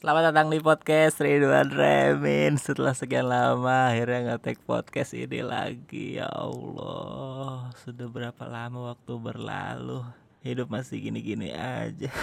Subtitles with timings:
[0.00, 2.56] Selamat datang di podcast Ridwan Remin.
[2.56, 6.16] Setelah sekian lama akhirnya ngetek podcast ini lagi.
[6.16, 10.00] Ya Allah Sudah berapa lama waktu berlalu?
[10.40, 12.08] Hidup masih gini-gini aja.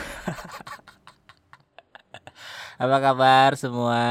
[2.81, 4.01] Apa kabar semua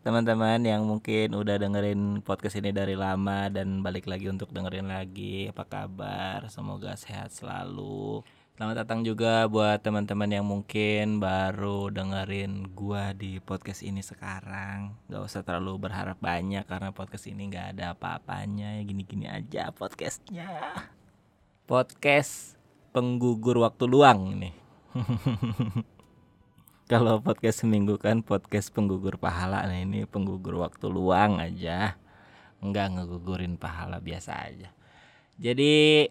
[0.00, 5.52] teman-teman yang mungkin udah dengerin podcast ini dari lama Dan balik lagi untuk dengerin lagi?
[5.52, 6.48] Apa kabar?
[6.48, 8.24] Semoga sehat selalu
[8.60, 15.00] Selamat datang juga buat teman-teman yang mungkin baru dengerin gua di podcast ini sekarang.
[15.08, 18.76] Gak usah terlalu berharap banyak karena podcast ini gak ada apa-apanya.
[18.76, 20.76] Ya gini-gini aja podcastnya.
[21.64, 22.60] Podcast
[22.92, 24.52] penggugur waktu luang nih.
[26.92, 29.64] Kalau podcast seminggu kan podcast penggugur pahala.
[29.64, 31.96] Nah ini penggugur waktu luang aja.
[32.60, 34.68] Enggak ngegugurin pahala biasa aja.
[35.40, 36.04] Jadi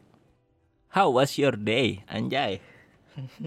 [0.90, 2.66] How was your day, anjay?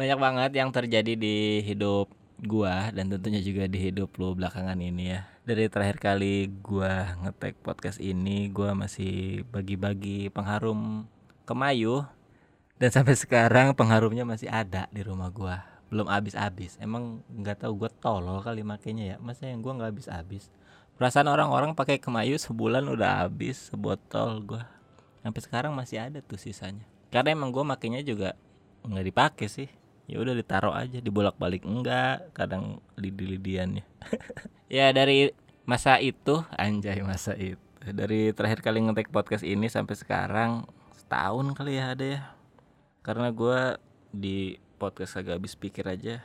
[0.00, 2.08] Banyak banget yang terjadi di hidup
[2.40, 5.28] gua dan tentunya juga di hidup lu belakangan ini ya.
[5.44, 11.04] Dari terakhir kali gua ngetek podcast ini, gua masih bagi-bagi pengharum
[11.44, 12.08] kemayu
[12.80, 15.60] dan sampai sekarang pengharumnya masih ada di rumah gua.
[15.92, 16.80] Belum habis-habis.
[16.80, 19.16] Emang nggak tahu gua tolol kali makanya ya.
[19.20, 20.48] Masa yang gua nggak habis-habis.
[20.96, 24.75] Perasaan orang-orang pakai kemayu sebulan udah habis sebotol gua
[25.26, 26.86] sampai sekarang masih ada tuh sisanya.
[27.10, 28.38] Karena emang gue makainya juga
[28.86, 29.66] nggak dipakai sih.
[30.06, 33.82] Ya udah ditaruh aja dibolak balik enggak kadang lidi lidiannya
[34.70, 35.34] ya dari
[35.66, 37.58] masa itu anjay masa itu.
[37.82, 40.62] Dari terakhir kali ngetek podcast ini sampai sekarang
[40.94, 42.22] setahun kali ya ada ya.
[43.02, 43.82] Karena gue
[44.14, 46.22] di podcast agak habis pikir aja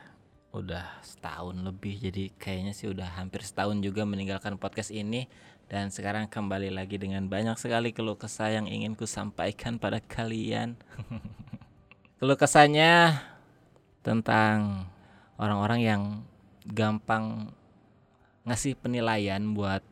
[0.54, 1.98] udah setahun lebih.
[1.98, 5.26] Jadi kayaknya sih udah hampir setahun juga meninggalkan podcast ini
[5.70, 10.78] dan sekarang kembali lagi dengan banyak sekali keluh kesah yang ingin ku sampaikan pada kalian.
[12.18, 13.22] keluh kesahnya
[14.02, 14.86] tentang
[15.38, 16.02] orang-orang yang
[16.66, 17.54] gampang
[18.46, 19.82] ngasih penilaian buat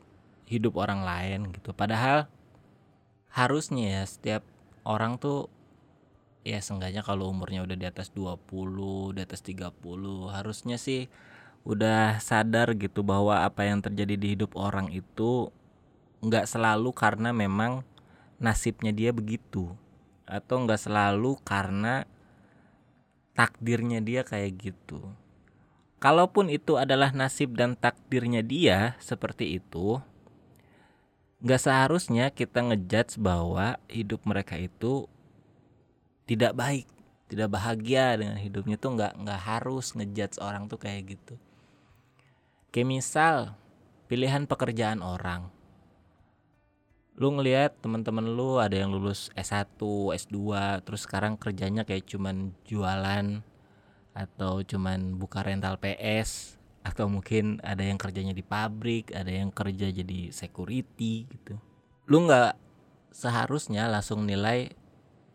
[0.51, 1.71] hidup orang lain gitu.
[1.71, 2.27] Padahal
[3.31, 4.43] harusnya ya setiap
[4.83, 5.47] orang tuh
[6.43, 9.71] ya seenggaknya kalau umurnya udah di atas 20, di atas 30
[10.35, 11.07] harusnya sih
[11.63, 15.53] udah sadar gitu bahwa apa yang terjadi di hidup orang itu
[16.21, 17.81] nggak selalu karena memang
[18.37, 19.73] nasibnya dia begitu
[20.29, 22.05] atau nggak selalu karena
[23.35, 25.01] takdirnya dia kayak gitu.
[26.01, 30.01] Kalaupun itu adalah nasib dan takdirnya dia seperti itu,
[31.45, 35.05] nggak seharusnya kita ngejudge bahwa hidup mereka itu
[36.25, 36.89] tidak baik,
[37.29, 41.37] tidak bahagia dengan hidupnya tuh nggak nggak harus ngejudge orang tuh kayak gitu.
[42.73, 43.37] Kayak misal
[44.09, 45.60] pilihan pekerjaan orang
[47.21, 50.41] lu ngelihat teman-teman lu ada yang lulus S1, S2,
[50.89, 53.45] terus sekarang kerjanya kayak cuman jualan
[54.17, 59.93] atau cuman buka rental PS atau mungkin ada yang kerjanya di pabrik, ada yang kerja
[59.93, 61.61] jadi security gitu.
[62.09, 62.57] Lu nggak
[63.13, 64.73] seharusnya langsung nilai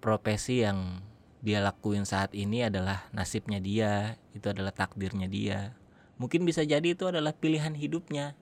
[0.01, 1.05] profesi yang
[1.45, 5.77] dia lakuin saat ini adalah nasibnya dia, itu adalah takdirnya dia.
[6.17, 8.33] Mungkin bisa jadi itu adalah pilihan hidupnya.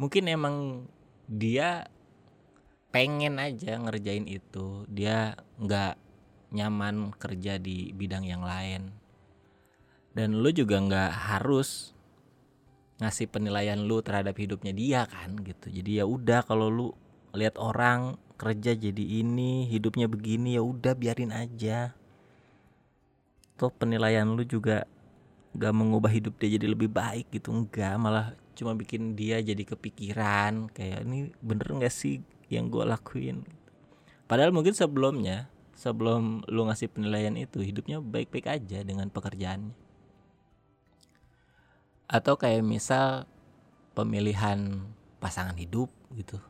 [0.00, 0.88] Mungkin emang
[1.28, 1.84] dia
[2.94, 5.98] pengen aja ngerjain itu dia nggak
[6.54, 8.94] nyaman kerja di bidang yang lain.
[10.14, 11.90] Dan lu juga nggak harus
[13.02, 15.74] ngasih penilaian lu terhadap hidupnya dia kan gitu.
[15.74, 16.88] Jadi ya udah kalau lu
[17.34, 21.98] lihat orang kerja jadi ini hidupnya begini ya udah biarin aja.
[23.58, 24.86] Tuh penilaian lu juga
[25.58, 30.70] gak mengubah hidup dia jadi lebih baik gitu enggak malah cuma bikin dia jadi kepikiran
[30.70, 33.44] kayak ini bener nggak sih yang gue lakuin.
[34.24, 39.76] Padahal mungkin sebelumnya sebelum lu ngasih penilaian itu hidupnya baik-baik aja dengan pekerjaannya.
[42.08, 43.28] Atau kayak misal
[43.92, 44.80] pemilihan
[45.20, 46.40] pasangan hidup gitu.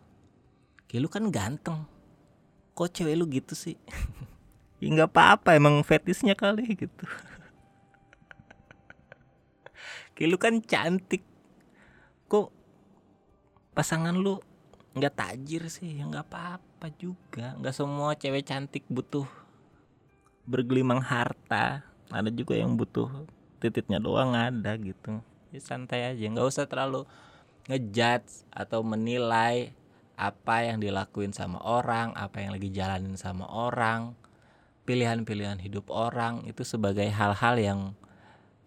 [0.87, 1.81] Kayak lu kan ganteng.
[2.75, 3.78] Kok cewek lu gitu sih?
[4.82, 7.06] Ya nggak apa-apa emang fetisnya kali gitu.
[10.12, 11.25] Kayak lu kan cantik.
[12.29, 12.52] Kok
[13.73, 14.44] pasangan lu
[14.94, 17.58] nggak tajir sih nggak apa-apa juga.
[17.58, 19.26] Nggak semua cewek cantik butuh
[20.46, 21.82] bergelimang harta.
[22.14, 23.11] Ada juga yang butuh
[23.58, 25.19] titiknya doang ada gitu.
[25.50, 27.02] Ya santai aja nggak usah terlalu
[27.67, 29.75] ngejudge atau menilai
[30.14, 34.14] apa yang dilakuin sama orang apa yang lagi jalanin sama orang
[34.87, 36.47] pilihan-pilihan hidup orang.
[36.47, 37.81] Itu sebagai hal-hal yang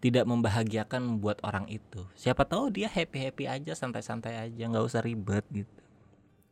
[0.04, 2.04] tidak membahagiakan buat orang itu.
[2.20, 5.87] Siapa tahu dia happy happy aja santai-santai aja nggak usah ribet gitu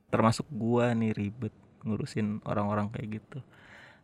[0.09, 1.55] termasuk gua nih ribet
[1.87, 3.39] ngurusin orang-orang kayak gitu.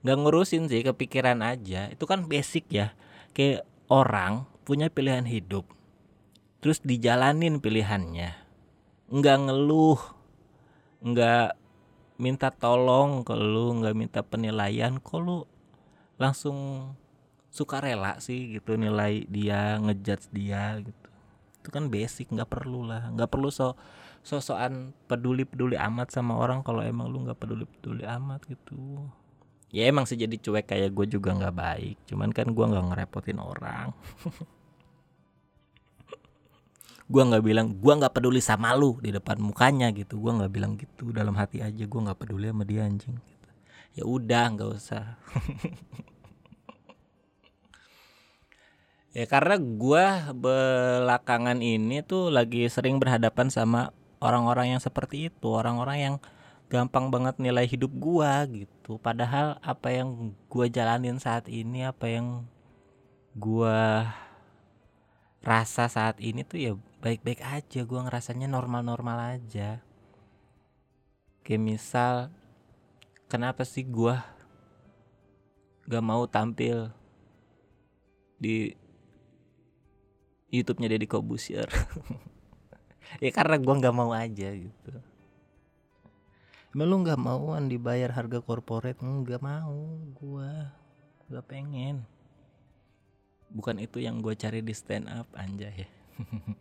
[0.02, 1.90] Nggak ngurusin sih kepikiran aja.
[1.90, 2.94] Itu kan basic ya.
[3.34, 5.66] Kayak orang punya pilihan hidup
[6.62, 8.38] terus dijalanin pilihannya.
[9.10, 10.00] Nggak ngeluh
[11.02, 11.58] nggak
[12.22, 15.43] minta tolong ke lu nggak minta penilaian kok lu
[16.22, 16.87] langsung
[17.50, 21.08] suka rela sih gitu nilai dia ngejudge dia gitu.
[21.58, 23.10] Itu kan basic nggak perlu lah.
[23.10, 23.75] Nggak perlu so
[24.22, 29.06] sosokan peduli peduli amat sama orang kalau emang lu nggak peduli peduli amat gitu.
[29.74, 33.38] Ya emang sih jadi cuek kayak gue juga nggak baik cuman kan gue nggak ngerepotin
[33.42, 33.90] orang.
[37.12, 40.16] Gue nggak bilang gue nggak peduli sama lu di depan mukanya gitu.
[40.16, 43.48] Gue nggak bilang gitu dalam hati aja gue nggak peduli sama dia anjing gitu.
[44.00, 45.04] ya udah nggak usah.
[49.12, 53.92] Ya karena gue belakangan ini tuh lagi sering berhadapan sama
[54.22, 56.16] orang-orang yang seperti itu orang-orang yang
[56.70, 58.96] gampang banget nilai hidup gua gitu.
[58.96, 62.48] Padahal apa yang gua jalanin saat ini apa yang
[63.36, 64.08] gua
[65.42, 66.72] rasa saat ini tuh ya
[67.04, 69.84] baik-baik aja gua ngerasanya normal-normal aja.
[71.44, 72.14] Kayak misal
[73.28, 74.25] kenapa sih gua
[75.84, 76.88] gak mau tampil
[78.40, 78.72] di
[80.48, 81.68] YouTube-nya Deddy Kobusier
[83.19, 84.93] ya karena gua nggak mau aja gitu
[86.73, 88.97] Emang lu nggak mauan dibayar harga korporat?
[88.97, 90.73] Nggak mau, gua
[91.29, 92.09] nggak pengen.
[93.53, 95.85] Bukan itu yang gue cari di stand up anjay.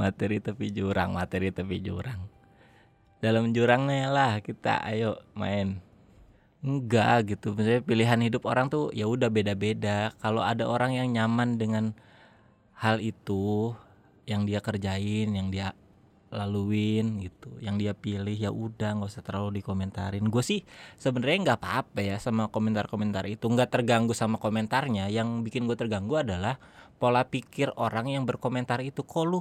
[0.00, 2.28] materi tepi jurang, materi tepi jurang.
[3.24, 5.80] Dalam jurangnya lah kita ayo main.
[6.60, 7.56] Enggak gitu.
[7.56, 10.12] Misalnya pilihan hidup orang tuh ya udah beda-beda.
[10.20, 11.96] Kalau ada orang yang nyaman dengan
[12.78, 13.74] hal itu
[14.28, 15.74] yang dia kerjain, yang dia
[16.28, 20.24] laluin gitu yang dia pilih ya udah nggak usah terlalu dikomentarin.
[20.28, 20.60] Gue sih
[21.00, 23.48] sebenarnya nggak apa-apa ya sama komentar-komentar itu.
[23.48, 25.08] Nggak terganggu sama komentarnya.
[25.08, 26.60] Yang bikin gue terganggu adalah
[27.00, 29.00] pola pikir orang yang berkomentar itu.
[29.04, 29.40] Kok lu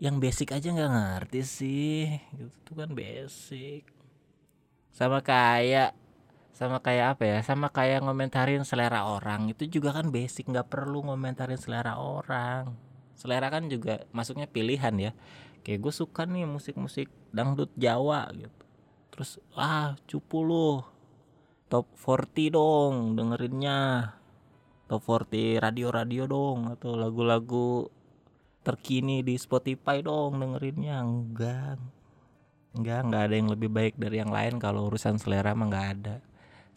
[0.00, 2.08] yang basic aja nggak ngerti sih?
[2.40, 3.84] Itu kan basic.
[4.90, 5.92] Sama kayak
[6.50, 11.06] sama kayak apa ya sama kayak ngomentarin selera orang itu juga kan basic nggak perlu
[11.06, 12.74] ngomentarin selera orang.
[13.16, 15.12] Selera kan juga masuknya pilihan ya.
[15.60, 18.64] Kayak gue suka nih musik-musik dangdut Jawa gitu.
[19.12, 20.80] Terus ah cupu lu
[21.68, 24.12] top 40 dong dengerinnya.
[24.88, 27.86] Top 40 radio-radio dong atau lagu-lagu
[28.66, 31.04] terkini di Spotify dong dengerinnya.
[31.04, 31.76] Enggak.
[32.76, 34.56] Enggak enggak ada yang lebih baik dari yang lain.
[34.56, 36.16] Kalau urusan selera mah enggak ada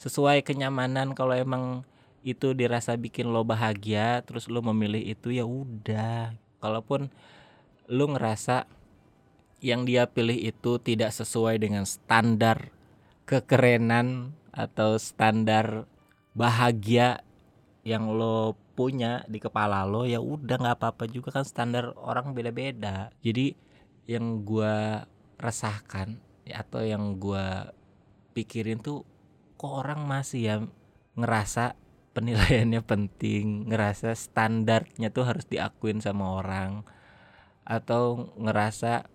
[0.01, 1.84] sesuai kenyamanan kalau emang
[2.24, 6.34] itu dirasa bikin lo bahagia terus lo memilih itu ya udah.
[6.63, 7.12] Kalaupun
[7.92, 8.63] lu ngerasa
[9.60, 12.72] yang dia pilih itu tidak sesuai dengan standar
[13.28, 15.88] kekerenan atau standar
[16.36, 17.24] bahagia
[17.84, 23.12] yang lo punya di kepala lo ya udah nggak apa-apa juga kan standar orang beda-beda.
[23.19, 23.56] Jadi
[24.07, 25.04] yang gua
[25.40, 27.72] resahkan atau yang gua
[28.36, 29.07] pikirin tuh
[29.63, 30.56] kok orang masih ya
[31.15, 31.80] ngerasa
[32.12, 36.83] penilaiannya penting ngerasa standarnya tuh harus diakuin sama orang
[37.63, 39.07] atau ngerasa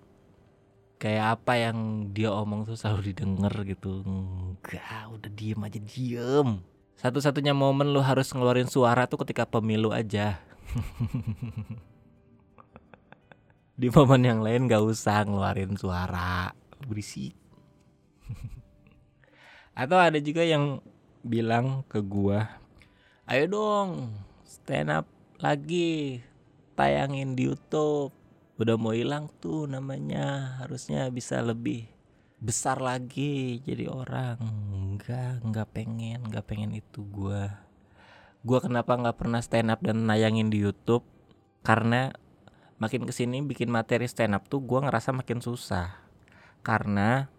[0.96, 4.00] kayak apa yang dia omong tuh selalu didengar gitu.
[4.08, 6.64] Enggak udah diem aja diem.
[6.96, 10.40] Satu-satunya momen lu harus ngeluarin suara tuh ketika pemilu aja.
[13.78, 16.56] Di momen yang lain gak usah ngeluarin suara.
[16.88, 17.36] Berisik
[19.78, 20.82] atau ada juga yang
[21.22, 22.50] bilang ke gua
[23.30, 24.10] ayo dong
[24.42, 25.06] stand up
[25.38, 26.18] lagi
[26.78, 28.14] tayangin di YouTube.
[28.58, 31.90] Udah mau hilang tuh namanya harusnya bisa lebih
[32.38, 34.38] besar lagi jadi orang.
[34.74, 37.66] Enggak enggak pengen enggak pengen itu gua.
[38.46, 41.02] Gua kenapa nggak pernah stand up dan nayangin di YouTube?
[41.66, 42.14] Karena
[42.78, 45.98] makin ke sini bikin materi stand up tuh gua ngerasa makin susah.
[46.62, 47.30] Karena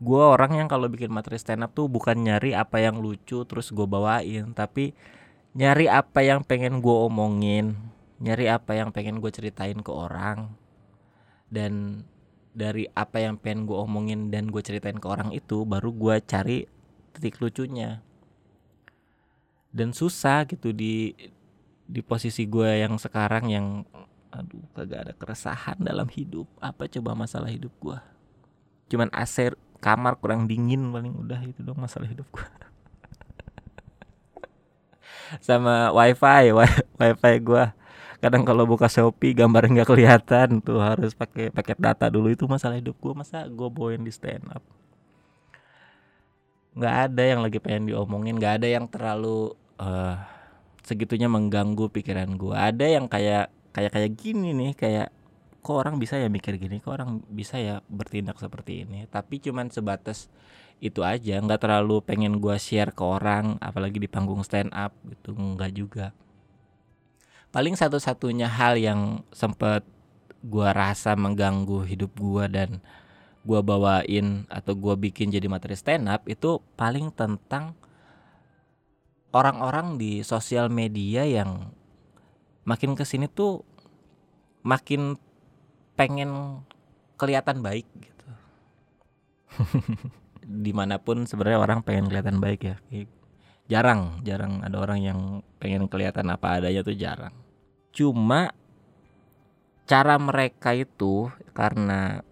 [0.00, 3.68] gue orang yang kalau bikin materi stand up tuh bukan nyari apa yang lucu terus
[3.68, 4.96] gue bawain tapi
[5.52, 7.76] nyari apa yang pengen gue omongin
[8.20, 10.52] nyari apa yang pengen gue ceritain ke orang.
[11.50, 12.04] Dan
[12.54, 16.68] dari apa yang pengen gue omongin dan gue ceritain ke orang itu baru gue cari
[17.16, 18.04] titik lucunya.
[19.72, 21.16] Dan susah gitu di
[21.90, 23.66] di posisi gue yang sekarang yang
[24.30, 26.46] aduh kagak ada keresahan dalam hidup.
[26.62, 27.98] Apa coba masalah hidup gue
[28.90, 32.46] cuman AC kamar kurang dingin paling udah itu dong masalah hidup gua.
[35.46, 36.52] Sama wifi
[37.00, 37.72] wifi gua.
[38.20, 42.28] Kadang kalau buka shopee gambar nggak kelihatan tuh harus pakai paket data dulu.
[42.28, 43.24] Itu masalah hidup gua.
[43.24, 44.62] Masa gua bawain di stand up
[46.70, 48.38] nggak ada yang lagi pengen diomongin.
[48.38, 50.14] Nggak ada yang terlalu uh,
[50.84, 55.08] segitunya mengganggu pikiran gue ada yang kayak kayak kayak gini nih kayak
[55.60, 59.04] kok orang bisa ya mikir gini kok orang bisa ya bertindak seperti ini?
[59.08, 60.32] Tapi cuman sebatas
[60.80, 65.36] itu aja nggak terlalu pengen gue share ke orang apalagi di panggung stand up gitu
[65.36, 66.06] nggak juga.
[67.52, 69.84] Paling satu-satunya hal yang sempet
[70.40, 72.70] gue rasa mengganggu hidup gue dan
[73.44, 77.76] gue bawain atau gue bikin jadi materi stand up itu paling tentang
[79.32, 81.72] orang-orang di sosial media yang
[82.64, 83.64] makin ke sini tuh
[84.60, 85.16] makin
[86.00, 86.64] pengen
[87.20, 88.28] kelihatan baik gitu.
[90.64, 92.76] Di mana pun sebenarnya orang pengen kelihatan baik ya.
[93.68, 95.20] Jarang jarang ada orang yang
[95.60, 97.36] pengen kelihatan apa adanya tuh jarang.
[97.92, 98.56] Cuma
[99.84, 102.24] cara mereka itu karena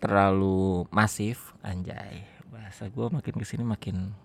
[0.00, 2.24] terlalu masif anjay.
[2.48, 4.16] Bahasa gue makin ke sini makin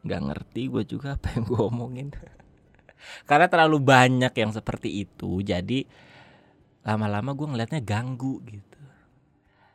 [0.00, 2.08] nggak ngerti gue juga apa yang gue omongin.
[3.28, 5.84] Karena terlalu banyak yang seperti itu jadi
[6.84, 8.74] lama-lama gue ngelihatnya ganggu gitu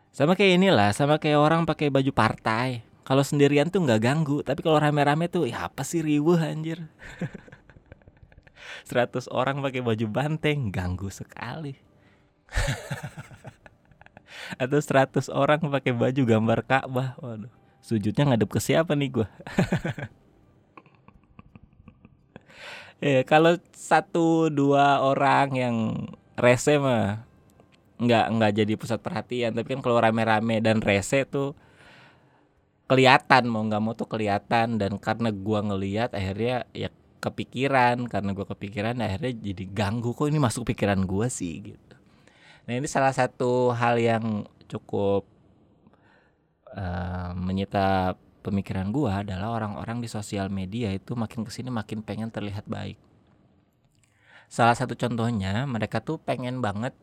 [0.09, 2.81] sama kayak inilah, sama kayak orang pakai baju partai.
[3.05, 6.81] Kalau sendirian tuh nggak ganggu, tapi kalau rame-rame tuh ya apa sih riuh anjir.
[8.89, 11.77] 100 orang pakai baju banteng ganggu sekali.
[14.61, 17.13] Atau 100 orang pakai baju gambar Ka'bah.
[17.21, 19.27] Waduh, sujudnya ngadep ke siapa nih gua?
[22.99, 25.75] eh kalau satu dua orang yang
[26.39, 27.27] rese mah
[27.99, 29.51] nggak nggak jadi pusat perhatian.
[29.51, 31.53] Tapi kan kalau rame-rame dan rese tuh
[32.89, 34.79] kelihatan mau nggak mau tuh kelihatan.
[34.79, 38.07] Dan karena gua ngelihat akhirnya ya kepikiran.
[38.07, 40.15] Karena gua kepikiran akhirnya jadi ganggu.
[40.15, 41.95] Kok ini masuk pikiran gua sih gitu.
[42.65, 45.27] Nah ini salah satu hal yang cukup
[46.77, 52.31] uh, menyita pemikiran gua adalah orang-orang di sosial media itu makin ke sini makin pengen
[52.31, 53.08] terlihat baik
[54.49, 56.97] salah satu contohnya mereka tuh pengen banget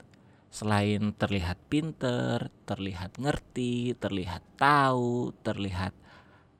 [0.50, 5.94] selain terlihat pinter, terlihat ngerti, terlihat tahu, terlihat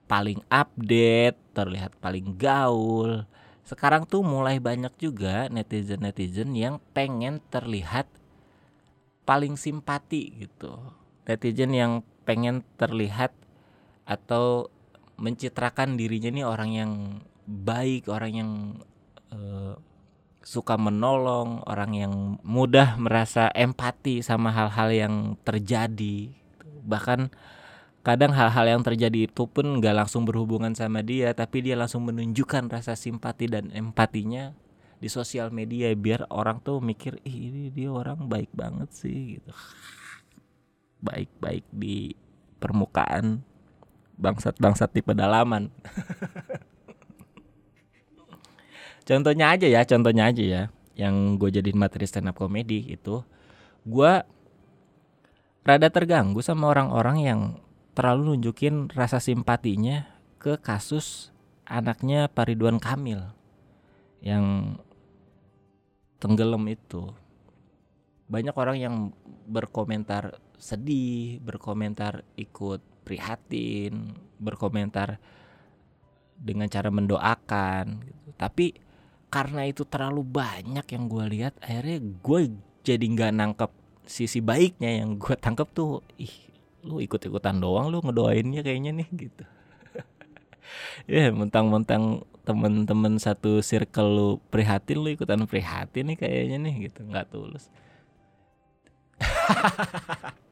[0.06, 3.26] paling update, terlihat paling gaul.
[3.66, 8.06] Sekarang tuh mulai banyak juga netizen-netizen yang pengen terlihat
[9.26, 10.78] paling simpati gitu.
[11.26, 13.34] Netizen yang pengen terlihat
[14.06, 14.70] atau
[15.18, 16.92] mencitrakan dirinya nih orang yang
[17.46, 18.50] baik, orang yang
[19.34, 19.74] uh,
[20.46, 22.14] suka menolong, orang yang
[22.46, 26.30] mudah merasa empati sama hal-hal yang terjadi.
[26.86, 27.34] Bahkan
[28.06, 32.70] kadang hal-hal yang terjadi itu pun nggak langsung berhubungan sama dia, tapi dia langsung menunjukkan
[32.70, 34.54] rasa simpati dan empatinya
[35.02, 39.50] di sosial media biar orang tuh mikir ih ini dia orang baik banget sih gitu.
[41.02, 42.14] Baik-baik di
[42.62, 43.42] permukaan
[44.14, 45.74] bangsat-bangsat di pedalaman.
[49.06, 50.62] contohnya aja ya contohnya aja ya
[50.98, 53.22] yang gue jadiin materi stand up comedy itu
[53.86, 54.12] gue
[55.62, 57.40] rada terganggu sama orang-orang yang
[57.94, 60.10] terlalu nunjukin rasa simpatinya
[60.42, 61.30] ke kasus
[61.64, 63.22] anaknya Pariduan Kamil
[64.20, 64.76] yang
[66.18, 67.14] tenggelam itu
[68.26, 68.94] banyak orang yang
[69.46, 75.22] berkomentar sedih berkomentar ikut prihatin berkomentar
[76.36, 78.28] dengan cara mendoakan gitu.
[78.34, 78.85] tapi
[79.26, 82.40] karena itu terlalu banyak yang gue lihat akhirnya gue
[82.86, 83.70] jadi nggak nangkep
[84.06, 86.46] sisi baiknya yang gue tangkep tuh ih
[86.86, 89.44] lu ikut ikutan doang lu ngedoainnya kayaknya nih gitu.
[91.10, 97.02] Ya yeah, mentang-mentang temen-temen satu circle lu prihatin lu ikutan prihatin nih kayaknya nih gitu.
[97.02, 97.66] Nggak tulus.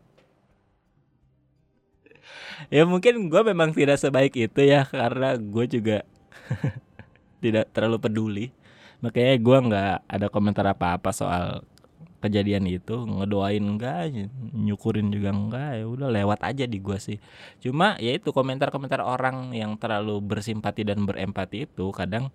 [2.72, 6.06] Ya mungkin gue memang tidak sebaik itu ya karena gue juga
[7.44, 8.46] tidak terlalu peduli
[9.04, 11.60] makanya gue nggak ada komentar apa-apa soal
[12.24, 14.08] kejadian itu ngedoain enggak
[14.56, 17.20] nyukurin juga enggak ya udah lewat aja di gue sih.
[17.60, 22.32] Cuma ya itu komentar-komentar orang yang terlalu bersimpati dan berempati itu kadang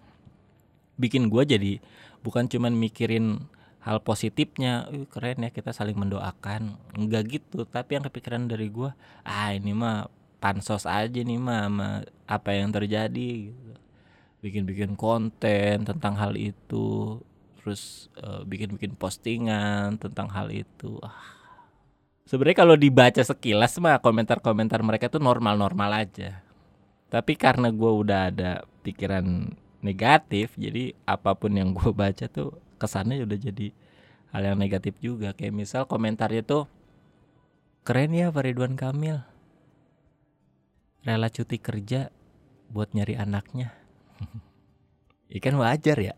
[1.02, 1.74] bikin gue jadi
[2.22, 3.50] bukan cuman mikirin
[3.82, 6.78] hal positifnya keren ya kita saling mendoakan.
[6.94, 8.94] Enggak gitu tapi yang kepikiran dari gue
[9.26, 10.06] ah ini mah
[10.38, 13.79] pansos aja nih mah apa yang terjadi gitu
[14.40, 17.20] bikin-bikin konten tentang hal itu
[17.60, 20.96] terus uh, bikin-bikin postingan tentang hal itu.
[21.04, 21.38] Ah.
[22.24, 26.40] sebenarnya kalau dibaca sekilas mah komentar-komentar mereka tuh normal-normal aja.
[27.10, 28.52] Tapi karena gue udah ada
[28.86, 29.50] pikiran
[29.82, 33.74] negatif jadi apa pun yang gue baca tuh kesannya udah jadi
[34.32, 35.36] hal yang negatif juga.
[35.36, 36.70] Kayak misal komentarnya tuh
[37.84, 39.20] keren ya Pak Ridwan Kamil.
[41.04, 42.14] Rela cuti kerja
[42.70, 43.79] buat nyari anaknya
[45.38, 46.16] Ikan wajar ya?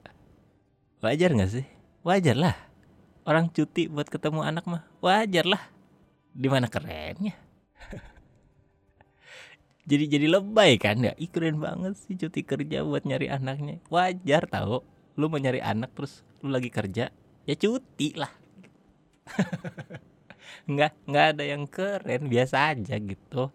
[1.02, 1.66] Wajar gak sih?
[2.06, 2.56] Wajar lah.
[3.26, 5.62] Orang cuti buat ketemu anak mah Wajar lah.
[6.34, 7.36] Di mana kerennya?
[9.90, 11.12] Jadi jadi lebay kan ya?
[11.18, 13.82] Ih keren banget sih cuti kerja buat nyari anaknya.
[13.90, 14.86] Wajar tau
[15.20, 17.12] Lu mau nyari anak terus lu lagi kerja
[17.44, 18.32] Ya cuti lah.
[20.72, 23.50] Nggak nggak ada yang keren biasa aja gitu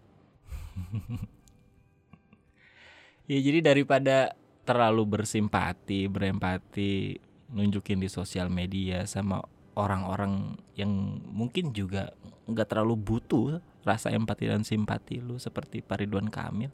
[3.27, 4.33] ya jadi daripada
[4.67, 7.19] terlalu bersimpati berempati
[7.51, 9.39] nunjukin di sosial media sama
[9.77, 12.11] orang-orang yang mungkin juga
[12.49, 16.73] nggak terlalu butuh rasa empati dan simpati lu seperti Pak Ridwan Kamil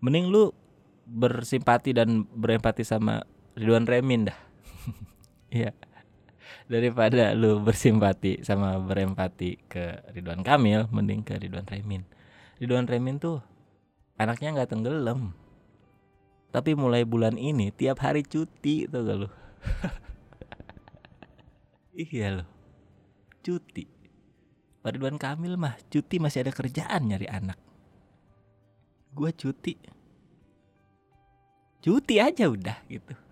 [0.00, 0.50] mending lu
[1.10, 3.26] bersimpati dan berempati sama
[3.58, 4.38] Ridwan Remin dah.
[5.50, 5.74] Iya.
[6.70, 12.06] Daripada lu bersimpati sama berempati ke Ridwan Kamil mending ke Ridwan Remin.
[12.62, 13.42] Ridwan Remin tuh
[14.20, 15.32] anaknya nggak tenggelam.
[16.52, 19.28] Tapi mulai bulan ini tiap hari cuti tuh gak lu?
[22.00, 22.60] Iya lo
[23.40, 23.84] cuti.
[24.80, 27.58] Ridwan Kamil mah cuti masih ada kerjaan nyari anak.
[29.12, 29.76] Gua cuti.
[31.80, 33.14] Cuti aja udah gitu.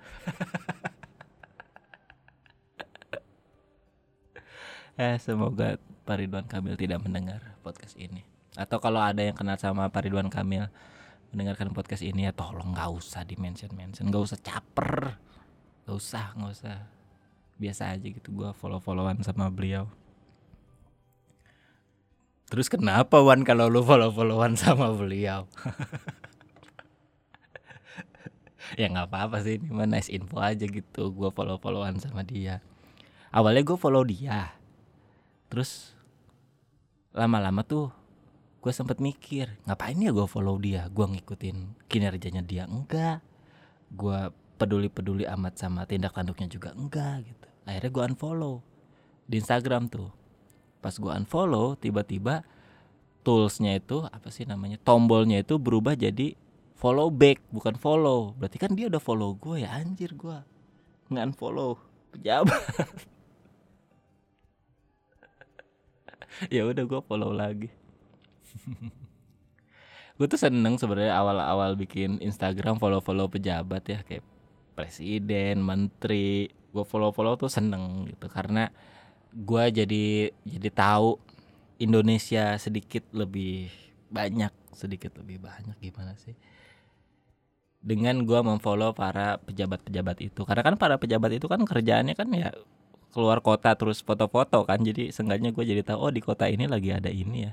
[4.98, 8.26] Eh, semoga Pak Ridwan Kamil tidak mendengar podcast ini.
[8.58, 10.66] Atau kalau ada yang kenal sama Pak Ridwan Kamil
[11.30, 15.14] mendengarkan podcast ini ya tolong nggak usah di mention mention, nggak usah caper,
[15.86, 16.76] nggak usah, nggak usah.
[17.58, 19.86] Biasa aja gitu gua follow followan sama beliau.
[22.50, 25.46] Terus kenapa Wan kalau lu follow followan sama beliau?
[28.80, 31.14] ya nggak apa-apa sih, ini mah nice info aja gitu.
[31.14, 32.58] Gua follow followan sama dia.
[33.28, 34.56] Awalnya gue follow dia,
[35.52, 35.92] terus
[37.12, 37.92] lama-lama tuh
[38.58, 40.90] gue sempet mikir ngapain ya gue follow dia?
[40.90, 43.22] Gue ngikutin kinerjanya dia enggak?
[43.94, 47.22] Gue peduli peduli amat sama tindak tanduknya juga enggak?
[47.22, 47.46] Gitu.
[47.64, 48.54] Akhirnya gue unfollow
[49.30, 50.10] di Instagram tuh.
[50.82, 52.42] Pas gue unfollow tiba-tiba
[53.22, 56.34] toolsnya itu apa sih namanya tombolnya itu berubah jadi
[56.74, 58.34] follow back bukan follow.
[58.34, 60.38] Berarti kan dia udah follow gue ya anjir gue
[61.14, 61.78] nggak unfollow
[62.10, 62.58] pejabat.
[66.54, 67.66] Ya udah gue follow lagi
[70.18, 74.26] gue tuh seneng sebenarnya awal-awal bikin Instagram follow-follow pejabat ya kayak
[74.74, 78.70] presiden, menteri, gue follow-follow tuh seneng gitu karena
[79.34, 80.06] gue jadi
[80.46, 81.18] jadi tahu
[81.78, 83.70] Indonesia sedikit lebih
[84.08, 86.34] banyak sedikit lebih banyak gimana sih
[87.78, 90.42] dengan gue memfollow para pejabat-pejabat itu.
[90.42, 92.50] Karena kan para pejabat itu kan kerjaannya kan ya
[93.14, 96.92] keluar kota terus foto-foto kan jadi seenggaknya gue jadi tahu oh di kota ini lagi
[96.92, 97.52] ada ini ya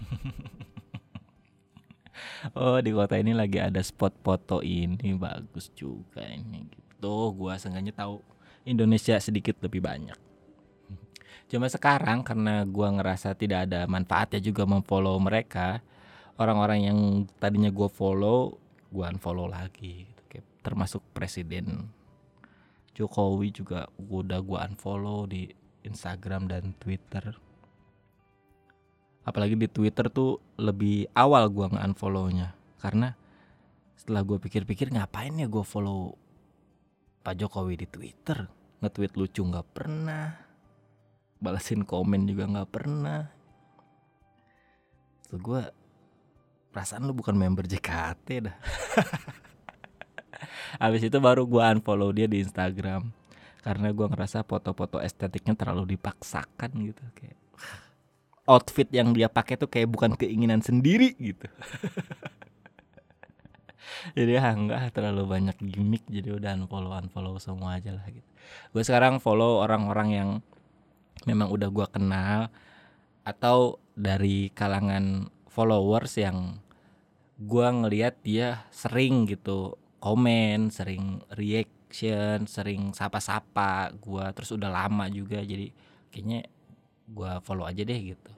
[2.58, 7.94] oh di kota ini lagi ada spot foto ini bagus juga ini gitu gue seenggaknya
[7.94, 8.20] tahu
[8.64, 10.18] Indonesia sedikit lebih banyak
[11.50, 15.82] cuma sekarang karena gue ngerasa tidak ada manfaatnya juga memfollow mereka
[16.38, 16.98] orang-orang yang
[17.42, 18.56] tadinya gue follow
[18.90, 20.46] gue unfollow lagi gitu.
[20.60, 21.88] Termasuk presiden
[23.00, 25.48] Jokowi juga udah gua unfollow di
[25.86, 27.32] Instagram dan Twitter.
[29.30, 32.50] Apalagi di Twitter tuh lebih awal gua nge-unfollownya.
[32.82, 33.14] Karena
[33.94, 36.18] setelah gua pikir-pikir ngapain ya gua follow
[37.22, 38.50] Pak Jokowi di Twitter?
[38.82, 40.34] Nge-tweet lucu nggak pernah.
[41.38, 43.22] Balasin komen juga nggak pernah.
[45.30, 45.62] Terus gue
[46.74, 48.56] perasaan lu bukan member JKT dah.
[50.82, 53.14] Habis itu baru gue unfollow dia di Instagram.
[53.62, 57.38] Karena gue ngerasa foto-foto estetiknya terlalu dipaksakan gitu kayak
[58.50, 61.46] outfit yang dia pakai tuh kayak bukan keinginan sendiri gitu.
[64.18, 68.26] jadi ya enggak terlalu banyak gimmick jadi udah unfollow unfollow semua aja lah gitu.
[68.74, 70.30] Gue sekarang follow orang-orang yang
[71.30, 72.50] memang udah gue kenal
[73.22, 76.58] atau dari kalangan followers yang
[77.38, 85.44] gue ngelihat dia sering gitu komen, sering reaction, sering sapa-sapa gua terus udah lama juga
[85.44, 85.68] jadi
[86.08, 86.48] kayaknya
[87.06, 88.32] gua follow aja deh gitu.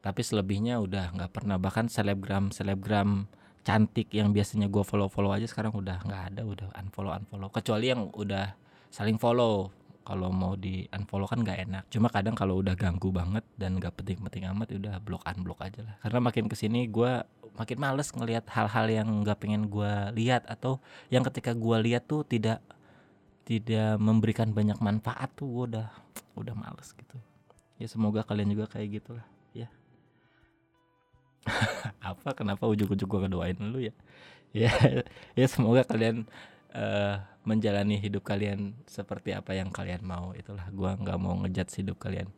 [0.00, 1.60] Tapi selebihnya udah nggak pernah.
[1.60, 3.28] Bahkan selebgram selebgram
[3.60, 7.48] cantik yang biasanya gua follow-follow aja sekarang udah nggak ada udah unfollow unfollow.
[7.52, 8.56] Kecuali yang udah
[8.88, 9.68] saling follow.
[10.00, 11.84] Kalau mau di unfollow kan nggak enak.
[11.92, 15.84] Cuma kadang kalau udah ganggu banget dan nggak penting-penting amat ya udah blok unblock aja
[15.84, 15.94] lah.
[16.00, 17.20] Karena makin ke sini gue
[17.54, 20.80] makin males ngelihat hal-hal yang nggak pengen gue lihat atau
[21.12, 22.64] yang ketika gue lihat tuh tidak
[23.44, 25.88] tidak memberikan banyak manfaat tuh gue udah
[26.34, 27.20] udah males gitu.
[27.76, 29.26] Ya semoga kalian juga kayak gitulah
[32.10, 32.28] apa?
[32.36, 33.94] Kenapa ujuk-ujuk gue kedoain lu ya?
[34.50, 34.74] Ya
[35.38, 36.26] ya semoga kalian
[36.74, 40.34] uh, menjalani hidup kalian seperti apa yang kalian mau.
[40.34, 42.28] Itulah gua nggak mau ngejat hidup kalian.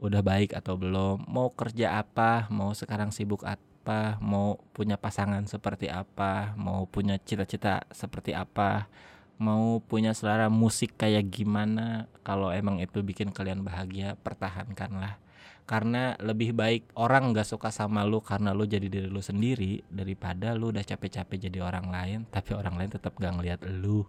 [0.00, 1.28] Udah baik atau belum?
[1.28, 2.48] Mau kerja apa?
[2.52, 4.16] Mau sekarang sibuk apa?
[4.20, 6.56] Mau punya pasangan seperti apa?
[6.56, 8.88] Mau punya cita-cita seperti apa?
[9.36, 12.08] Mau punya selera musik kayak gimana?
[12.24, 15.20] Kalau emang itu bikin kalian bahagia pertahankanlah
[15.66, 20.54] karena lebih baik orang gak suka sama lu karena lu jadi diri lu sendiri daripada
[20.54, 24.06] lu udah capek-capek jadi orang lain tapi orang lain tetap gak ngeliat lu.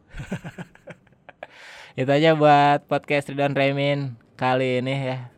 [1.97, 5.33] Itu aja buat podcast Ridwan Remin kali ini ya.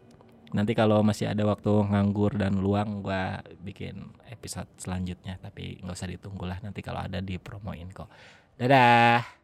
[0.51, 6.11] Nanti kalau masih ada waktu nganggur dan luang gua bikin episode selanjutnya tapi nggak usah
[6.11, 6.59] ditunggu lah.
[6.59, 8.11] Nanti kalau ada dipromoin kok.
[8.59, 9.38] Dadah